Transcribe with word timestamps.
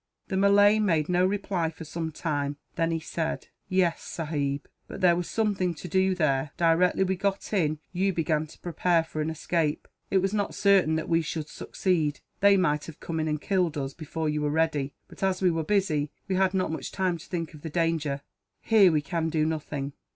The 0.29 0.35
Malay 0.35 0.79
made 0.79 1.09
no 1.09 1.23
reply, 1.27 1.69
for 1.69 1.83
some 1.85 2.11
time. 2.11 2.57
Then 2.73 2.89
he 2.89 2.99
said: 2.99 3.49
"Yes, 3.69 4.01
sahib, 4.01 4.67
but 4.87 4.99
there 4.99 5.15
was 5.15 5.29
something 5.29 5.75
to 5.75 5.87
do, 5.87 6.15
there. 6.15 6.49
Directly 6.57 7.03
we 7.03 7.15
got 7.15 7.53
in, 7.53 7.77
you 7.93 8.11
began 8.11 8.47
to 8.47 8.57
prepare 8.61 9.03
for 9.03 9.21
an 9.21 9.29
escape. 9.29 9.87
It 10.09 10.17
was 10.17 10.33
not 10.33 10.55
certain 10.55 10.95
that 10.95 11.07
we 11.07 11.21
should 11.21 11.49
succeed. 11.49 12.19
They 12.39 12.57
might 12.57 12.85
have 12.85 12.99
come 12.99 13.19
in 13.19 13.27
and 13.27 13.39
killed 13.39 13.77
us, 13.77 13.93
before 13.93 14.27
you 14.27 14.41
were 14.41 14.49
ready 14.49 14.95
but, 15.07 15.21
as 15.21 15.39
we 15.39 15.51
were 15.51 15.63
busy, 15.63 16.09
we 16.27 16.33
had 16.33 16.55
not 16.55 16.71
much 16.71 16.91
time 16.91 17.19
to 17.19 17.25
think 17.27 17.53
of 17.53 17.61
the 17.61 17.69
danger. 17.69 18.21
"Here 18.63 18.91
we 18.91 19.03
can 19.03 19.29
do 19.29 19.45
nothing." 19.45 19.93